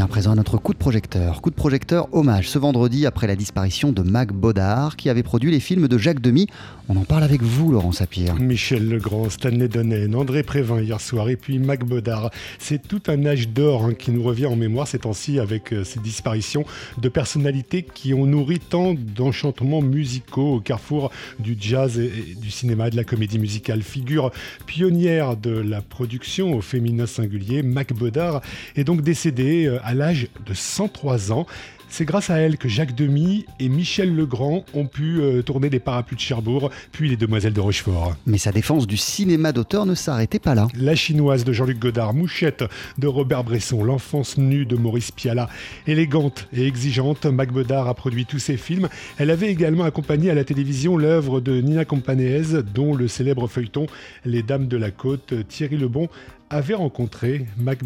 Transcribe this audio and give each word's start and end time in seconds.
à 0.00 0.06
présent 0.06 0.32
à 0.32 0.34
notre 0.36 0.58
coup 0.58 0.72
de 0.72 0.78
projecteur. 0.78 1.40
Coup 1.40 1.50
de 1.50 1.56
projecteur 1.56 2.08
hommage 2.12 2.48
ce 2.48 2.58
vendredi 2.58 3.04
après 3.04 3.26
la 3.26 3.34
disparition 3.34 3.90
de 3.90 4.02
Mac 4.02 4.32
Baudard 4.32 4.96
qui 4.96 5.10
avait 5.10 5.24
produit 5.24 5.50
les 5.50 5.58
films 5.58 5.88
de 5.88 5.98
Jacques 5.98 6.20
Demy. 6.20 6.46
On 6.88 6.96
en 6.96 7.04
parle 7.04 7.24
avec 7.24 7.42
vous, 7.42 7.72
Laurent 7.72 7.90
Sapir. 7.90 8.36
Michel 8.36 8.88
Legrand, 8.88 9.28
Stanley 9.28 9.66
Donen, 9.68 10.14
André 10.14 10.42
Prévin 10.42 10.80
hier 10.80 11.00
soir 11.00 11.28
et 11.28 11.36
puis 11.36 11.58
Mac 11.58 11.84
Baudard. 11.84 12.30
C'est 12.58 12.86
tout 12.86 13.02
un 13.08 13.26
âge 13.26 13.48
d'or 13.48 13.86
hein, 13.86 13.94
qui 13.94 14.10
nous 14.10 14.22
revient 14.22 14.46
en 14.46 14.56
mémoire 14.56 14.86
ces 14.86 15.00
temps-ci 15.00 15.40
avec 15.40 15.72
euh, 15.72 15.84
ces 15.84 16.00
disparitions 16.00 16.64
de 16.98 17.08
personnalités 17.08 17.82
qui 17.82 18.14
ont 18.14 18.24
nourri 18.24 18.60
tant 18.60 18.94
d'enchantements 18.94 19.82
musicaux 19.82 20.54
au 20.54 20.60
carrefour 20.60 21.10
du 21.40 21.56
jazz 21.58 21.98
et 21.98 22.36
du 22.40 22.50
cinéma, 22.50 22.90
de 22.90 22.96
la 22.96 23.04
comédie 23.04 23.38
musicale. 23.38 23.82
Figure 23.82 24.30
pionnière 24.66 25.36
de 25.36 25.50
la 25.50 25.82
production 25.82 26.54
au 26.54 26.60
féminin 26.60 27.06
singulier, 27.06 27.62
Mac 27.62 27.92
Baudard 27.92 28.42
est 28.76 28.84
donc 28.84 29.02
décédée 29.02 29.66
euh, 29.66 29.78
à 29.88 29.94
l'âge 29.94 30.28
de 30.44 30.52
103 30.52 31.32
ans. 31.32 31.46
C'est 31.88 32.04
grâce 32.04 32.28
à 32.28 32.36
elle 32.36 32.58
que 32.58 32.68
Jacques 32.68 32.94
Demy 32.94 33.46
et 33.58 33.70
Michel 33.70 34.14
Legrand 34.14 34.66
ont 34.74 34.84
pu 34.84 35.22
euh, 35.22 35.40
tourner 35.40 35.70
Les 35.70 35.80
Parapluies 35.80 36.16
de 36.16 36.20
Cherbourg, 36.20 36.70
puis 36.92 37.08
Les 37.08 37.16
Demoiselles 37.16 37.54
de 37.54 37.60
Rochefort. 37.62 38.14
Mais 38.26 38.36
sa 38.36 38.52
défense 38.52 38.86
du 38.86 38.98
cinéma 38.98 39.52
d'auteur 39.52 39.86
ne 39.86 39.94
s'arrêtait 39.94 40.38
pas 40.38 40.54
là. 40.54 40.68
La 40.78 40.94
chinoise 40.94 41.44
de 41.44 41.54
Jean-Luc 41.54 41.78
Godard, 41.78 42.12
Mouchette 42.12 42.64
de 42.98 43.06
Robert 43.06 43.44
Bresson, 43.44 43.82
L'enfance 43.82 44.36
nue 44.36 44.66
de 44.66 44.76
Maurice 44.76 45.10
Piala, 45.10 45.48
élégante 45.86 46.48
et 46.52 46.66
exigeante, 46.66 47.24
Mac 47.24 47.50
Godard 47.50 47.88
a 47.88 47.94
produit 47.94 48.26
tous 48.26 48.38
ses 48.38 48.58
films. 48.58 48.90
Elle 49.16 49.30
avait 49.30 49.48
également 49.48 49.84
accompagné 49.84 50.28
à 50.30 50.34
la 50.34 50.44
télévision 50.44 50.98
l'œuvre 50.98 51.40
de 51.40 51.58
Nina 51.62 51.86
Campanéez, 51.86 52.62
dont 52.74 52.94
le 52.94 53.08
célèbre 53.08 53.48
feuilleton 53.48 53.86
Les 54.26 54.42
Dames 54.42 54.68
de 54.68 54.76
la 54.76 54.90
Côte, 54.90 55.32
Thierry 55.48 55.78
Lebon 55.78 56.10
avait 56.50 56.74
rencontré 56.74 57.46
Mac 57.56 57.80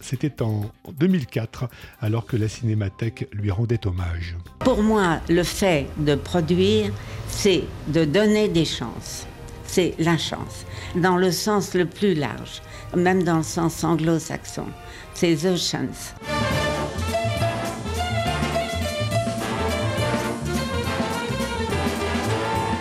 c'était 0.00 0.42
en 0.42 0.70
2004, 0.98 1.68
alors 2.00 2.26
que 2.26 2.36
la 2.36 2.48
Cinémathèque 2.48 3.28
lui 3.32 3.50
rendait 3.50 3.86
hommage. 3.86 4.36
Pour 4.60 4.82
moi, 4.82 5.20
le 5.28 5.42
fait 5.42 5.86
de 5.98 6.14
produire, 6.14 6.92
c'est 7.28 7.64
de 7.88 8.04
donner 8.04 8.48
des 8.48 8.64
chances. 8.64 9.26
C'est 9.66 9.94
la 9.98 10.18
chance, 10.18 10.66
dans 10.94 11.16
le 11.16 11.32
sens 11.32 11.74
le 11.74 11.86
plus 11.86 12.14
large, 12.14 12.62
même 12.96 13.22
dans 13.22 13.38
le 13.38 13.42
sens 13.42 13.82
anglo-saxon. 13.82 14.66
C'est 15.14 15.34
the 15.34 15.56
chance. 15.56 16.14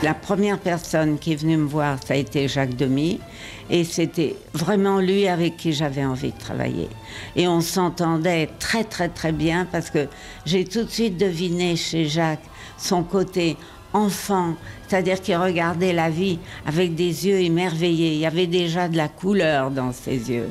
La 0.03 0.13
première 0.13 0.59
personne 0.59 1.17
qui 1.17 1.31
est 1.31 1.37
venue 1.37 1.55
me 1.55 1.65
voir, 1.65 1.97
ça 2.05 2.13
a 2.13 2.17
été 2.17 2.49
Jacques 2.49 2.75
Demy. 2.75 3.21
Et 3.69 3.85
c'était 3.85 4.35
vraiment 4.53 4.99
lui 4.99 5.29
avec 5.29 5.55
qui 5.55 5.71
j'avais 5.71 6.03
envie 6.03 6.33
de 6.33 6.37
travailler. 6.37 6.89
Et 7.37 7.47
on 7.47 7.61
s'entendait 7.61 8.49
très 8.59 8.83
très 8.83 9.07
très 9.07 9.31
bien 9.31 9.65
parce 9.71 9.89
que 9.89 10.09
j'ai 10.45 10.65
tout 10.65 10.83
de 10.83 10.89
suite 10.89 11.15
deviné 11.17 11.77
chez 11.77 12.03
Jacques 12.09 12.43
son 12.77 13.03
côté 13.03 13.55
enfant, 13.93 14.55
c'est-à-dire 14.89 15.21
qu'il 15.21 15.37
regardait 15.37 15.93
la 15.93 16.09
vie 16.09 16.37
avec 16.65 16.95
des 16.95 17.25
yeux 17.25 17.39
émerveillés. 17.39 18.15
Il 18.15 18.19
y 18.19 18.25
avait 18.25 18.47
déjà 18.47 18.89
de 18.89 18.97
la 18.97 19.07
couleur 19.07 19.71
dans 19.71 19.93
ses 19.93 20.29
yeux. 20.29 20.49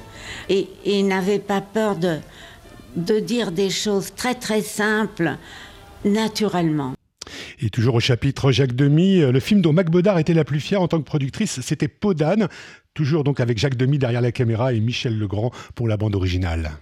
Et, 0.49 0.67
il 0.87 1.07
n'avait 1.07 1.41
pas 1.41 1.61
peur 1.61 1.97
de, 1.97 2.21
de 2.97 3.19
dire 3.19 3.53
des 3.53 3.69
choses 3.69 4.15
très 4.17 4.35
très 4.35 4.63
simples, 4.63 5.37
naturellement. 6.07 6.95
Et 7.65 7.71
toujours 7.71 7.95
au 7.95 8.01
chapitre 8.01 8.51
Jacques 8.51 8.75
Demy, 8.75 9.21
le 9.21 9.39
film 9.39 9.61
dont 9.61 9.73
Mac 9.73 9.89
Bodard 9.89 10.19
était 10.19 10.35
la 10.35 10.43
plus 10.43 10.59
fière 10.59 10.83
en 10.83 10.89
tant 10.89 10.99
que 10.99 11.05
productrice, 11.05 11.61
c'était 11.61 11.87
Peau 11.87 12.13
d'âne, 12.13 12.49
toujours 12.93 13.23
donc 13.23 13.39
avec 13.39 13.57
Jacques 13.57 13.77
Demy 13.77 13.99
derrière 13.99 14.21
la 14.21 14.33
caméra 14.33 14.73
et 14.73 14.81
Michel 14.81 15.17
Legrand 15.17 15.53
pour 15.77 15.87
la 15.87 15.97
bande 15.97 16.17
originale. 16.17 16.73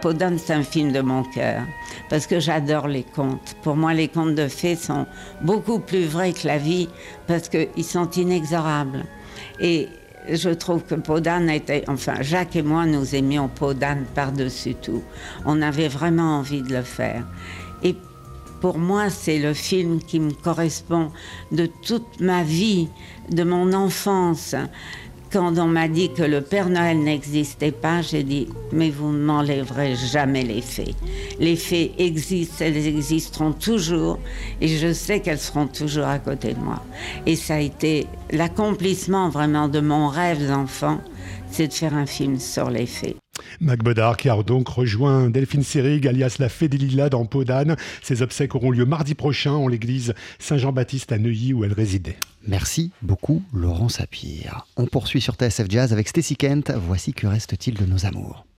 Peau 0.00 0.14
d'âne, 0.14 0.38
c'est 0.38 0.54
un 0.54 0.62
film 0.62 0.90
de 0.90 1.02
mon 1.02 1.22
cœur, 1.22 1.64
parce 2.08 2.26
que 2.26 2.40
j'adore 2.40 2.88
les 2.88 3.04
contes. 3.04 3.54
Pour 3.62 3.76
moi, 3.76 3.92
les 3.92 4.08
contes 4.08 4.34
de 4.34 4.48
fées 4.48 4.74
sont 4.74 5.06
beaucoup 5.42 5.80
plus 5.80 6.06
vrais 6.06 6.32
que 6.32 6.46
la 6.46 6.56
vie, 6.56 6.88
parce 7.26 7.50
qu'ils 7.50 7.84
sont 7.84 8.10
inexorables. 8.10 9.04
Je 10.28 10.50
trouve 10.50 10.84
que 10.84 10.94
Podane 10.94 11.50
était, 11.50 11.84
enfin 11.88 12.14
Jacques 12.20 12.56
et 12.56 12.62
moi, 12.62 12.86
nous 12.86 13.14
aimions 13.14 13.48
Podane 13.48 14.04
par-dessus 14.14 14.74
tout. 14.74 15.02
On 15.44 15.62
avait 15.62 15.88
vraiment 15.88 16.38
envie 16.38 16.62
de 16.62 16.74
le 16.74 16.82
faire. 16.82 17.24
Et 17.82 17.96
pour 18.60 18.78
moi, 18.78 19.10
c'est 19.10 19.38
le 19.38 19.54
film 19.54 20.00
qui 20.00 20.20
me 20.20 20.30
correspond 20.32 21.10
de 21.50 21.66
toute 21.66 22.20
ma 22.20 22.44
vie, 22.44 22.88
de 23.30 23.42
mon 23.42 23.72
enfance. 23.72 24.54
Quand 25.32 25.56
on 25.56 25.66
m'a 25.66 25.88
dit 25.88 26.12
que 26.12 26.22
le 26.22 26.42
Père 26.42 26.68
Noël 26.68 26.98
n'existait 26.98 27.72
pas, 27.72 28.02
j'ai 28.02 28.22
dit, 28.22 28.48
mais 28.70 28.90
vous 28.90 29.12
ne 29.12 29.18
m'enlèverez 29.24 29.94
jamais 29.94 30.42
les 30.42 30.60
fées. 30.60 30.94
Les 31.40 31.56
fées 31.56 31.94
existent, 31.96 32.56
elles 32.66 32.86
existeront 32.86 33.52
toujours, 33.52 34.18
et 34.60 34.68
je 34.68 34.92
sais 34.92 35.20
qu'elles 35.20 35.38
seront 35.38 35.68
toujours 35.68 36.04
à 36.04 36.18
côté 36.18 36.52
de 36.52 36.58
moi. 36.58 36.82
Et 37.24 37.36
ça 37.36 37.54
a 37.54 37.60
été 37.60 38.06
l'accomplissement 38.30 39.30
vraiment 39.30 39.68
de 39.68 39.80
mon 39.80 40.08
rêve 40.08 40.46
d'enfant, 40.46 40.98
c'est 41.50 41.68
de 41.68 41.72
faire 41.72 41.94
un 41.94 42.06
film 42.06 42.38
sur 42.38 42.68
les 42.68 42.86
fées. 42.86 43.21
Mac 43.60 43.82
Bodard 43.82 44.16
qui 44.16 44.28
a 44.28 44.42
donc 44.42 44.68
rejoint 44.68 45.30
Delphine 45.30 45.62
Seyrig 45.62 46.06
alias 46.06 46.36
la 46.38 46.48
Fée 46.48 46.68
des 46.68 46.78
Lilas 46.78 47.08
dans 47.08 47.24
Podane. 47.24 47.76
Ses 48.02 48.22
obsèques 48.22 48.54
auront 48.54 48.70
lieu 48.70 48.84
mardi 48.84 49.14
prochain 49.14 49.52
en 49.52 49.68
l'église 49.68 50.14
Saint-Jean-Baptiste 50.38 51.12
à 51.12 51.18
Neuilly 51.18 51.52
où 51.52 51.64
elle 51.64 51.72
résidait. 51.72 52.16
Merci 52.46 52.90
beaucoup 53.02 53.42
Laurent 53.52 53.88
Sapir. 53.88 54.66
On 54.76 54.86
poursuit 54.86 55.20
sur 55.20 55.34
TSF 55.34 55.66
Jazz 55.68 55.92
avec 55.92 56.08
Stacy 56.08 56.36
Kent. 56.36 56.72
Voici 56.76 57.12
que 57.12 57.26
reste-t-il 57.26 57.76
de 57.76 57.86
nos 57.86 58.06
amours. 58.06 58.44